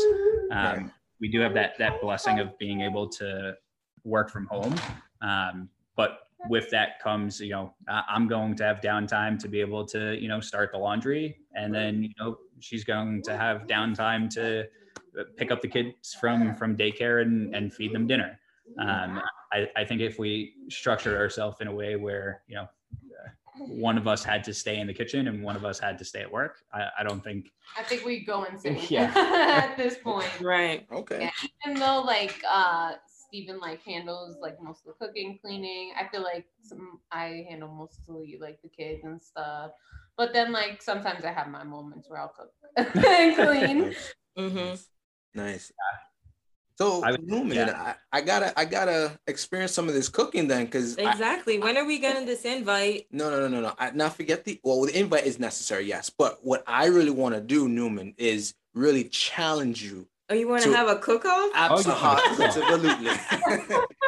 [0.53, 3.55] Um, We do have that that blessing of being able to
[4.05, 4.75] work from home.
[5.23, 6.11] Um, but
[6.51, 10.29] with that comes, you know, I'm going to have downtime to be able to, you
[10.29, 14.45] know, start the laundry, and then you know she's going to have downtime to
[15.19, 18.39] uh, pick up the kids from from daycare and and feed them dinner.
[18.79, 19.23] Um,
[19.55, 22.67] I, I think if we structured ourselves in a way where you know
[23.59, 26.05] one of us had to stay in the kitchen and one of us had to
[26.05, 29.13] stay at work, I, I don't think I think we go insane Yeah.
[29.71, 30.29] at this point.
[30.41, 30.87] Right.
[30.93, 31.31] Okay.
[31.67, 35.93] Even though like uh Steven like handles like most of the cooking, cleaning.
[35.99, 39.73] I feel like some I handle mostly like the kids and stuff.
[40.17, 43.95] But then like sometimes I have my moments where I'll cook and clean.
[44.39, 44.75] Mm-hmm.
[45.35, 45.73] Nice.
[46.79, 47.95] So I would- Newman, yeah.
[48.13, 51.59] I, I gotta I gotta experience some of this cooking then, because Exactly.
[51.59, 53.07] When are we getting this invite?
[53.11, 53.75] no no no no no.
[53.79, 57.35] I now forget the well the invite is necessary yes, but what I really want
[57.35, 60.07] to do Newman is really challenge you.
[60.29, 61.51] Oh, you want to have a cook-off?
[61.55, 63.05] Oh, Absolutely.
[63.05, 63.17] yeah.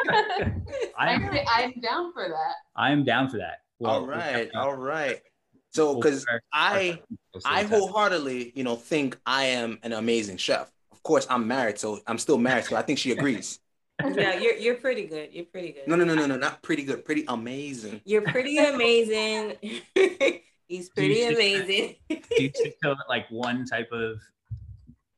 [0.97, 2.55] I I'm I'm down for that.
[2.75, 3.59] I'm down for that.
[3.83, 5.21] all right, all right.
[5.71, 6.99] So because I
[7.45, 10.69] I wholeheartedly, you know, think I am an amazing chef.
[10.99, 13.59] Of course, I'm married, so I'm still married, so I think she agrees.
[14.15, 15.29] yeah, you're you're pretty good.
[15.31, 15.87] You're pretty good.
[15.87, 18.01] No, no, no, no, no, not pretty good, pretty amazing.
[18.05, 19.55] You're pretty amazing.
[20.67, 21.95] He's Do you pretty think that- amazing.
[22.37, 24.19] do you stick to like one type of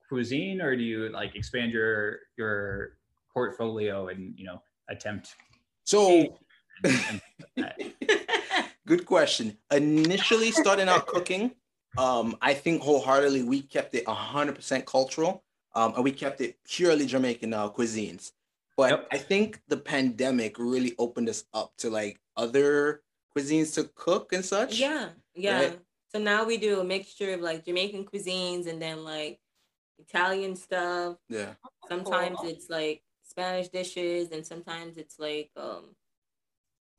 [0.07, 2.93] cuisine or do you like expand your your
[3.33, 5.35] portfolio and you know attempt
[5.85, 6.37] So,
[6.83, 7.21] and,
[7.57, 7.93] and
[8.85, 9.57] good question.
[9.71, 11.51] Initially, starting out cooking,
[11.97, 15.43] um, I think wholeheartedly we kept it 100% cultural,
[15.75, 18.31] um, and we kept it purely Jamaican uh, cuisines.
[18.77, 19.07] But Yep.
[19.11, 23.03] I think the pandemic really opened us up to like other
[23.35, 24.79] cuisines to cook and such.
[24.79, 25.59] yeah, yeah.
[25.59, 25.79] Right.
[26.13, 29.39] So now we do a mixture of like Jamaican cuisines and then like
[29.99, 31.17] Italian stuff.
[31.29, 31.53] Yeah.
[31.87, 32.49] Sometimes Cool.
[32.49, 35.95] it's like Spanish dishes, and sometimes it's like um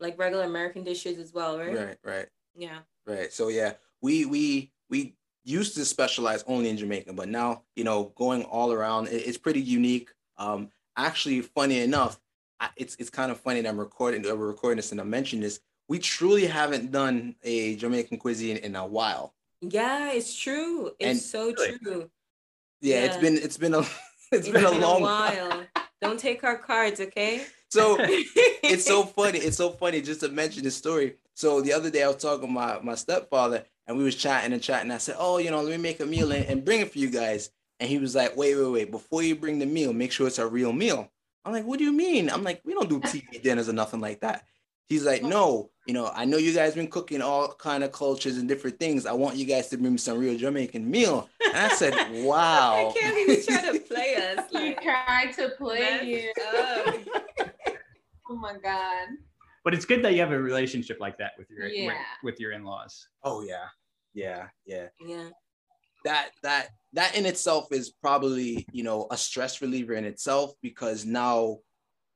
[0.01, 1.75] like regular American dishes as well, right?
[1.75, 1.99] Right.
[2.05, 2.27] Right.
[2.55, 2.79] Yeah.
[3.07, 3.33] Right.
[3.33, 8.13] So yeah, we we we used to specialize only in Jamaican, but now you know
[8.17, 10.11] going all around, it- it's pretty unique.
[10.39, 12.19] Um, actually, funny enough,
[12.61, 14.23] I, it's it's kind of funny that I'm recording.
[14.23, 15.61] that We're recording this, and I mentioned this.
[15.89, 19.35] We truly haven't done a Jamaican cuisine in a while.
[19.61, 20.91] Yeah, it's true.
[20.99, 21.79] It's And- so Really?
[21.79, 22.11] true.
[22.81, 23.85] Yeah, it's been it's been a
[24.33, 25.65] it's been a long while.
[26.01, 27.45] Don't take our cards, okay?
[27.71, 29.39] So it's so funny.
[29.39, 31.15] It's so funny just to mention this story.
[31.35, 34.53] So the other day I was talking to my, my stepfather and we was chatting
[34.53, 34.91] and chatting.
[34.91, 36.99] I said, Oh, you know, let me make a meal and, and bring it for
[36.99, 37.51] you guys.
[37.81, 38.91] And he was like, Wait, wait, wait.
[38.91, 41.11] Before you bring the meal, make sure it's a real meal.
[41.45, 42.29] I'm like, What do you mean?
[42.31, 44.45] I'm like, we don't do TV dinners or nothing like that.
[44.89, 48.37] He's like, No, you know, I know you guys been cooking all kind of cultures
[48.37, 49.07] and different things.
[49.07, 51.29] I want you guys to bring me some real Jamaican meal.
[51.47, 52.91] And I said, Wow.
[52.95, 54.45] I can't even try to play us.
[54.51, 56.33] He Like, tried to play you.
[58.31, 59.09] Oh my god.
[59.65, 61.87] but it's good that you have a relationship like that with your Yeah.
[61.89, 63.65] with, with your in-laws oh yeah.
[64.15, 64.89] Yeah, yeah.
[65.05, 65.29] yeah.
[66.05, 71.05] that that that in itself is probably you know a stress reliever in itself because
[71.05, 71.59] now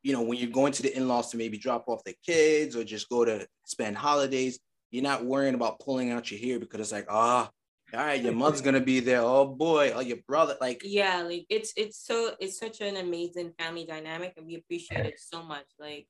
[0.03, 2.85] you know when you're going to the in-laws to maybe drop off the kids or
[2.85, 4.59] just go to spend holidays
[4.91, 7.51] you're not worrying about pulling out your hair because it's like ah
[7.95, 11.47] all right your mother's gonna be there oh boy oh your brother like Yeah, like
[11.49, 15.67] it's it's so it's such an amazing family dynamic and we appreciate it so much.
[15.79, 16.07] Like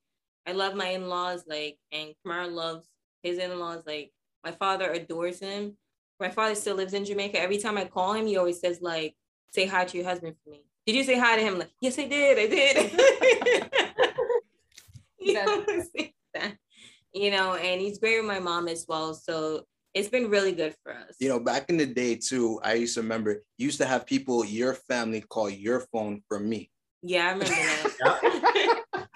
[0.47, 2.89] I love my in-laws, like and Kamara loves
[3.23, 3.83] his in-laws.
[3.87, 4.13] Like
[4.47, 5.77] my father adores him.
[6.21, 7.39] My father still lives in Jamaica.
[7.41, 9.15] Every time I call him, he always says, like,
[9.53, 10.63] say hi to your husband for me.
[10.87, 11.59] Did you say hi to him?
[11.59, 12.77] Like, yes, I did, I did.
[15.19, 16.57] He That's- always says that.
[17.13, 19.13] You know, and he's great with my mom as well.
[19.15, 21.17] So it's been really good for us.
[21.19, 24.05] you know back in the day too i used to remember you used to have
[24.05, 26.71] people your family call your phone for me
[27.03, 27.55] Yeah, I remember
[28.01, 28.85] that.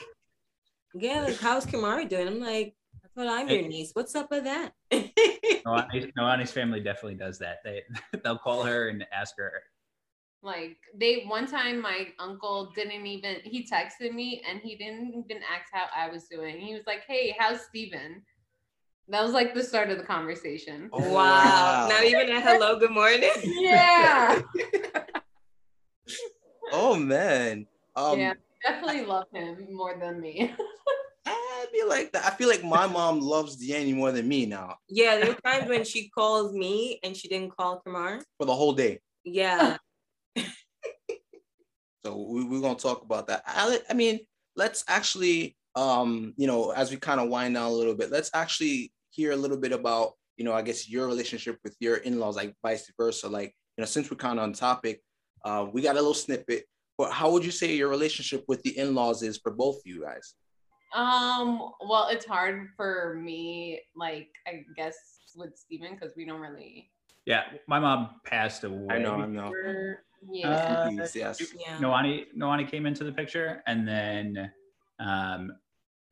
[0.94, 2.26] yeah, like how's Kamari doing?
[2.28, 2.74] I'm like,
[3.16, 3.90] I thought I'm your niece.
[3.92, 4.72] What's up with that?
[4.92, 7.82] Noanni's, Noanni's family definitely does that they
[8.24, 9.62] they'll call her and ask her
[10.42, 15.42] Like they one time my uncle didn't even he texted me and he didn't even
[15.42, 16.60] ask how I was doing.
[16.60, 18.22] He was like, Hey, how's Steven?
[19.08, 20.88] That was like the start of the conversation.
[20.92, 21.12] Oh, wow.
[21.12, 21.88] wow.
[21.88, 23.30] Not even a hello, good morning.
[23.44, 24.40] Yeah.
[26.72, 28.34] oh man um yeah.
[28.62, 30.54] Definitely love him more than me.
[31.70, 32.24] I feel like that.
[32.24, 35.68] I feel like my mom loves Deanne more than me now Yeah, there are times
[35.68, 38.22] when she calls me and she didn't call Kemar.
[38.38, 39.00] for the whole day.
[39.24, 39.76] Yeah.
[42.02, 43.42] So we, we're gonna talk about that.
[43.46, 44.20] I, I mean,
[44.56, 48.30] let's actually, um, you know, as we kind of wind down a little bit, let's
[48.32, 52.36] actually hear a little bit about, you know, I guess your relationship with your in-laws,
[52.36, 53.28] like vice versa.
[53.28, 55.02] Like, you know, since we're kind of on topic,
[55.44, 56.64] uh, we got a little snippet,
[56.96, 60.00] but how would you say your relationship with the in-laws is for both of you
[60.02, 60.32] guys?
[60.92, 64.96] Um, well, it's hard for me, like I guess
[65.36, 66.90] with Steven because we don't really.
[67.26, 68.96] Yeah, my mom passed away.
[68.96, 69.50] I know, I know.
[69.50, 70.48] We're, yeah.
[70.48, 71.40] Uh, Please, yes.
[71.58, 71.76] Yeah.
[71.78, 74.50] Noanni Noanni came into the picture, and then
[74.98, 75.52] um,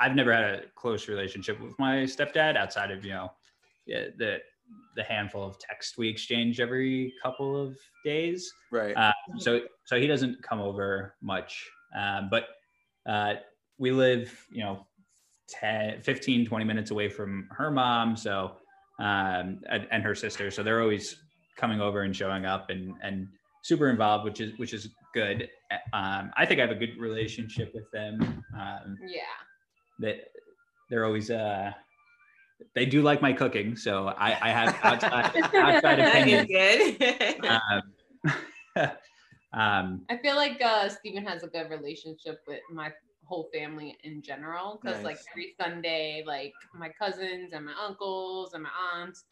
[0.00, 3.32] I've never had a close relationship with my stepdad outside of you know
[3.86, 4.38] yeah, the
[4.96, 8.52] the handful of text we exchange every couple of days.
[8.70, 8.96] Right.
[8.96, 12.48] Uh, so so he doesn't come over much, um, but
[13.06, 13.34] uh,
[13.78, 14.86] we live you know
[15.48, 18.56] 10, 15, 20 minutes away from her mom, so
[19.00, 21.16] um, and, and her sister, so they're always
[21.56, 23.28] coming over and showing up and and
[23.62, 25.48] super involved, which is which is good.
[25.92, 28.44] Um, I think I have a good relationship with them.
[28.58, 29.20] Um, yeah.
[30.00, 30.16] that
[30.90, 31.72] they're always uh,
[32.74, 36.48] they do like my cooking, so I, I have outside, outside opinions.
[36.48, 37.44] good.
[37.46, 37.82] Um,
[39.52, 42.90] um, I feel like uh Steven has a good relationship with my
[43.28, 48.62] whole family in general because like every Sunday, like my cousins and my uncles and
[48.62, 49.24] my aunts,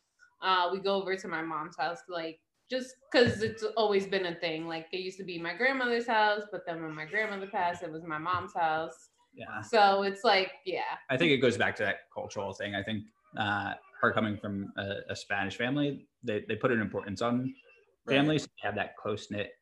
[0.42, 2.38] uh, we go over to my mom's house, like
[2.70, 4.66] just because it's always been a thing.
[4.66, 7.90] Like it used to be my grandmother's house, but then when my grandmother passed, it
[7.90, 9.08] was my mom's house.
[9.34, 12.74] yeah, So it's like, yeah, I think it goes back to that cultural thing.
[12.74, 13.04] I think
[13.38, 17.54] uh, her coming from a, a Spanish family, they, they put an importance on
[18.04, 18.16] Right.
[18.16, 19.52] families to have that close knit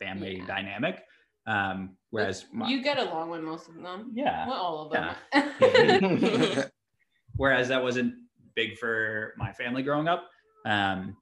[0.00, 0.46] family Yeah.
[0.46, 1.04] dynamic.
[1.46, 4.12] Um, whereas, my, you get along with most of them.
[4.14, 5.14] yeah, Well, all of them.
[5.60, 6.70] right.
[7.36, 8.14] whereas that wasn't
[8.54, 10.28] big for my family growing up.
[10.64, 11.16] Um,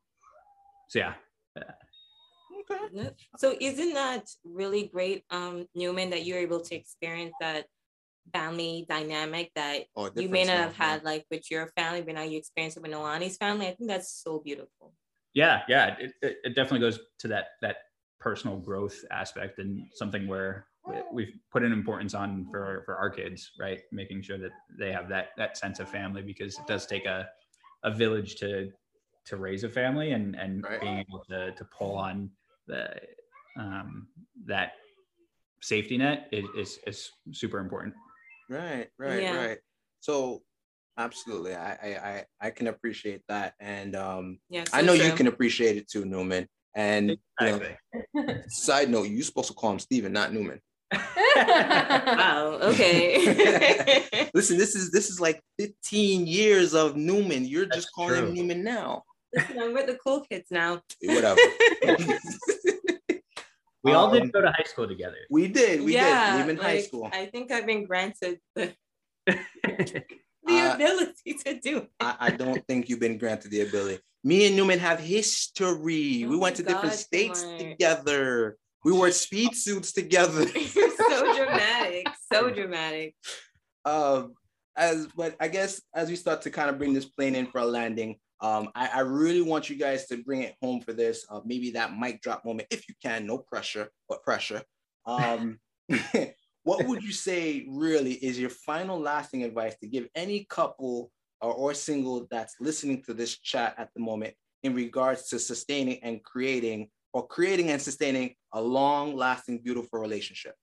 [0.89, 1.15] so yeah,
[2.93, 3.17] Yep.
[3.39, 7.67] So isn't that really great, um, Newman, that you're able to experience that
[8.33, 12.23] family dynamic that Oh, you may not have had like with your family, but now
[12.23, 13.67] you experience it with Noanni's family?
[13.67, 14.95] I think that's so beautiful.
[15.35, 17.77] yeah, yeah, it, it, it definitely goes to that that
[18.23, 23.11] personal growth aspect and something where we- we've put an importance on for for our
[23.11, 23.81] kids, right?
[23.93, 27.29] Making sure that they have that that sense of family because it does take a
[27.85, 28.73] a village to
[29.25, 30.81] to raise a family and and Right.
[30.81, 32.31] being able to to pull on
[32.67, 32.85] the
[33.57, 34.09] um
[34.47, 34.73] that
[35.61, 36.99] safety net is is, is
[37.33, 37.95] super important.
[38.49, 39.37] Right, right, Yeah.
[39.37, 39.59] right.
[40.01, 40.43] So
[40.97, 41.55] absolutely.
[41.55, 43.55] I, I I I can appreciate that.
[43.61, 44.65] And um Yeah.
[44.73, 46.49] I so know you can appreciate it too, Newman.
[46.75, 47.61] And you know,
[48.49, 50.61] side note, you're supposed to call him Steven, not Newman.
[51.35, 52.59] Wow.
[52.63, 54.05] Okay.
[54.35, 57.45] Listen, this is this is like 15 years of Newman.
[57.47, 58.35] You're That's just calling him.
[58.35, 59.03] Newman now.
[59.35, 60.83] Listen, I'm with the cool kids now.
[61.03, 61.41] Whatever.
[63.85, 65.17] We all Um, did go to high school together.
[65.29, 66.45] we did, we yeah, did.
[66.45, 67.11] Even high school.
[67.13, 68.73] I think I've been granted the,
[69.27, 69.35] the
[70.49, 71.79] Uh, ability to do.
[71.79, 71.91] it.
[71.99, 74.01] I, I don't think you've been granted the ability.
[74.25, 76.25] Me and Newman have history.
[76.25, 77.59] Oh we went to different states Kemar.
[77.59, 78.57] together.
[78.85, 80.45] We wore speed suits together.
[80.75, 82.07] You're so dramatic.
[82.33, 83.15] So dramatic.
[83.85, 84.35] um,
[84.77, 87.59] as but I guess as we start to kind of bring this plane in for
[87.59, 91.27] a landing, um, I, I really want you guys to bring it home for this.
[91.29, 94.63] Uh, maybe that mic drop moment, if you can, no pressure, but pressure.
[95.07, 95.59] Um,
[96.65, 101.11] what would you say really is your final lasting advice to give any couple
[101.43, 106.03] or, or single that's listening to this chat at the moment in regards to sustaining
[106.03, 110.55] and creating or creating and sustaining a long lasting, beautiful relationship?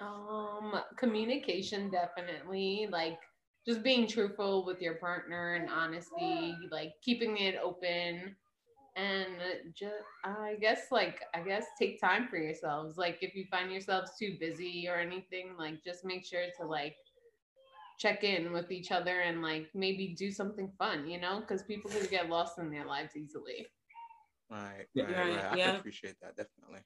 [0.00, 3.18] Um, communication definitely, like
[3.66, 8.36] just being truthful with your partner and honesty, like keeping it open
[8.96, 9.26] and
[9.74, 12.96] just I guess like I guess take time for yourselves.
[12.96, 16.96] Like if you find yourselves too busy or anything, like just make sure to like
[17.98, 21.90] check in with each other and like maybe do something fun, you know, because people
[21.90, 23.66] could get lost in their lives easily.
[24.50, 25.04] Right, Yeah.
[25.04, 25.44] right, Right, right.
[25.52, 25.76] I yeah.
[25.76, 26.80] appreciate that definitely.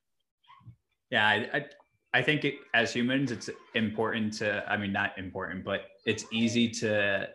[1.11, 1.67] Yeah, I, I,
[2.15, 6.69] I think it, as humans, it's important to, I mean, not important, but it's easy
[6.71, 7.29] to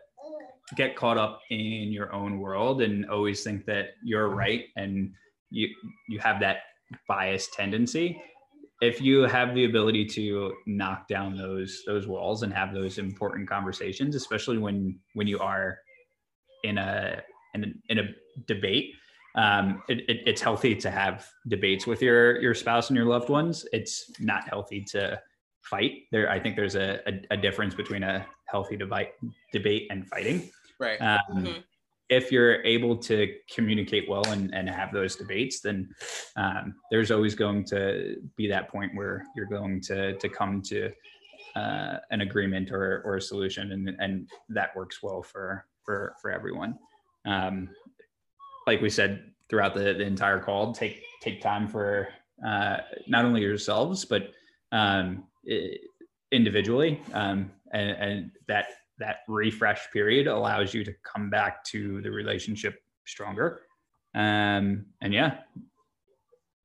[0.76, 5.10] get caught up in your own world and always think that you're right and
[5.50, 5.68] you
[6.08, 6.58] you have that
[7.06, 8.20] biased tendency.
[8.80, 13.48] If you have the ability to knock down those those walls and have those important
[13.48, 15.78] conversations, especially when when you are
[16.64, 17.22] in a
[17.54, 18.02] in a, in a
[18.46, 18.94] debate,
[19.34, 23.28] um, it, it, it's healthy to have debates with your your spouse and your loved
[23.28, 23.66] ones.
[23.72, 25.20] It's not healthy to
[25.62, 26.04] fight.
[26.12, 29.10] There, I think there's a, a, a difference between a healthy debate
[29.52, 30.50] debate and fighting.
[30.78, 31.00] Right.
[31.00, 31.64] Um, Mhm.
[32.08, 35.94] If you're able to communicate well and, and have those debates, then
[36.36, 40.90] um, there's always going to be that point where you're going to to come to
[41.54, 46.30] uh, an agreement or, or a solution, and, and that works well for for for
[46.30, 46.78] everyone.
[47.26, 47.68] Um,
[48.66, 52.08] like we said throughout the, the entire call, take take time for
[52.46, 54.32] uh, not only yourselves but
[54.72, 55.24] um,
[56.30, 58.66] individually, um, and, and that
[58.98, 63.62] that refresh period allows you to come back to the relationship stronger.
[64.14, 65.38] Um, and yeah.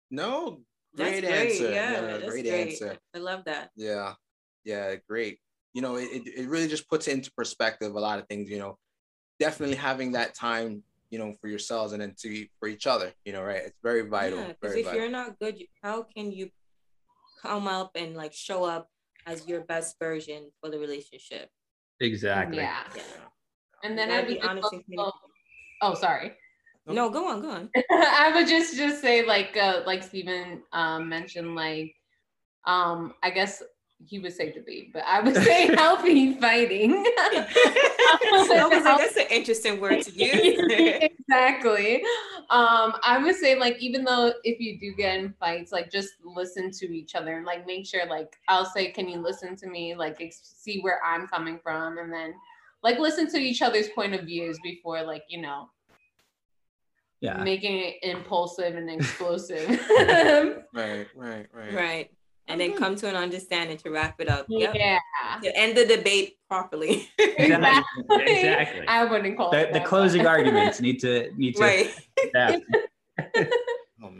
[0.10, 0.62] No,
[0.96, 1.52] great, great.
[1.52, 1.72] answer.
[1.72, 2.98] Yeah, yeah great, great, answer.
[3.16, 3.72] I love that.
[3.76, 4.14] Yeah,
[4.64, 5.40] yeah, great.
[5.74, 8.50] You know, it, it really just puts into perspective a lot of things.
[8.50, 8.78] You know,
[9.40, 13.12] definitely having that time, you know, for yourselves and then to for each other.
[13.26, 13.62] You know, right?
[13.66, 14.40] It's very vital.
[14.40, 15.02] Yeah, because if vital.
[15.02, 16.50] you're not good, how can you
[17.42, 18.88] come up and like show up
[19.26, 21.50] as your best version for the relationship?
[22.04, 22.58] Exactly.
[22.58, 22.84] Yeah.
[22.96, 23.02] yeah.
[23.84, 24.70] And then I'd be honest.
[25.82, 26.34] oh, sorry.
[26.86, 27.70] No, go on, go on.
[27.92, 31.96] I would just just say like uh like Steven um mentioned like
[32.66, 33.64] um I guess
[34.06, 36.92] he would say debate, but I would say healthy fighting.
[37.32, 40.60] no, because that's an interesting word to use.
[41.02, 42.04] exactly.
[42.50, 46.16] Um, I would say like even though if you do get in fights, like just
[46.36, 49.68] listen to each other and like make sure like I'll say, can you listen to
[49.68, 49.96] me?
[49.96, 52.34] Like see where I'm coming from, and then
[52.84, 55.70] like listen to each other's point of views before like you know
[57.24, 57.42] yeah.
[57.42, 59.70] making it impulsive and explosive.
[59.70, 61.74] right, right, right.
[61.74, 62.12] Right.
[62.50, 64.46] And then come to an understanding to wrap it up.
[64.50, 64.76] Yep.
[64.76, 65.00] Yeah.
[65.44, 67.08] To end the debate properly.
[67.18, 68.04] exactly.
[68.10, 68.86] exactly.
[68.86, 71.90] I wouldn't call the, the closing arguments need to need to right.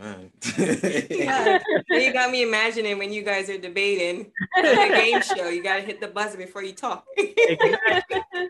[0.04, 0.32] Man.
[1.10, 1.60] yeah.
[1.90, 5.48] You got me imagining when you guys are debating a game show.
[5.48, 7.06] You gotta hit the buzzer before you talk.
[7.18, 8.22] exactly.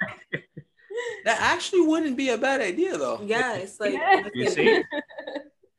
[1.26, 3.20] That actually wouldn't be a bad idea though.
[3.24, 4.28] Yeah, it's like yeah.
[4.34, 4.84] you see.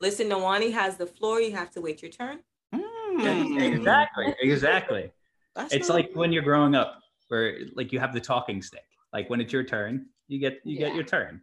[0.01, 1.41] Listen, Noanni has the floor.
[1.41, 2.41] You have to wait your turn.
[2.75, 3.63] Mm.
[3.63, 4.35] Exactly.
[4.41, 5.13] Exactly.
[5.55, 8.85] That's it's like when you're growing up, where like you have the talking stick.
[9.13, 10.89] Like when it's your turn, you get you yeah.
[10.89, 11.41] get your turn,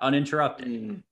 [0.00, 0.68] uninterrupted.
[0.68, 1.02] Mm.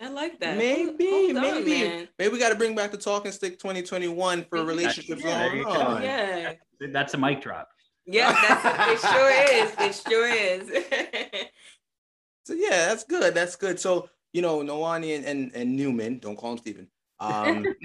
[0.00, 0.58] I like that.
[0.58, 4.64] Maybe, Hold maybe, on, maybe we got to bring back the talking stick 2021 for
[4.64, 5.22] relationships.
[5.24, 6.52] Yeah, yeah.
[6.92, 7.68] That's a mic drop.
[8.06, 9.74] Yeah, that's, it sure is.
[9.78, 10.68] It sure is.
[12.44, 13.34] so yeah, that's good.
[13.34, 13.80] That's good.
[13.80, 16.88] So you know, Noanni and, and, and Newman, don't call him Steven.
[17.20, 17.64] Um,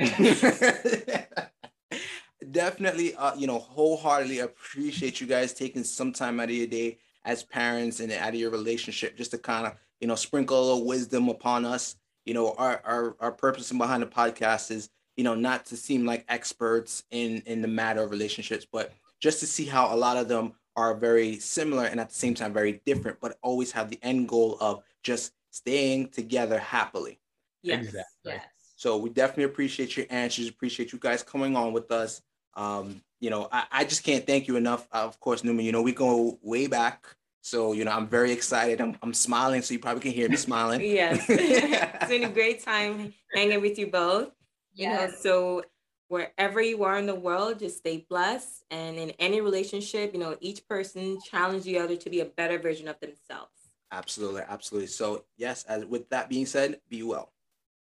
[2.52, 6.98] definitely, uh, you know, wholeheartedly appreciate you guys taking some time out of your day
[7.24, 10.66] as parents and out of your relationship just to kind of, you know, sprinkle a
[10.66, 11.96] little wisdom upon us.
[12.30, 16.06] You know, our our our purpose behind the podcast is, you know, not to seem
[16.06, 20.16] like experts in in the matter of relationships, but just to see how a lot
[20.16, 23.90] of them are very similar and at the same time very different, but always have
[23.90, 27.20] the end goal of just staying together happily.
[27.64, 27.86] Yes.
[27.86, 28.34] Exactly.
[28.34, 28.46] Yes.
[28.76, 30.48] So we definitely appreciate your answers.
[30.48, 32.22] Appreciate you guys coming on with us.
[32.54, 34.88] Um, you know, I, I just can't thank you enough.
[34.92, 37.08] Uh, of course, Newman, you know, we go way back.
[37.42, 38.82] So, you know, I'm very excited.
[38.82, 40.82] I'm, I'm smiling, so you probably can hear me smiling.
[40.84, 41.26] yes.
[41.30, 44.32] it's been a great time hanging with you both.
[44.74, 45.64] You know, so
[46.08, 48.64] wherever you are in the world, just stay blessed.
[48.72, 52.60] And in any relationship, you know, each person challenge the other to be a better
[52.60, 53.52] version of themselves.
[53.92, 54.88] Absolutely, absolutely.
[54.88, 57.34] So yes, as with that being said, be well.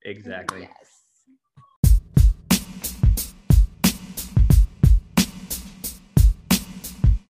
[0.03, 0.63] Exactly.
[0.63, 0.96] Yes.